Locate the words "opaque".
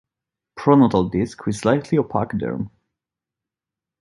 1.99-2.29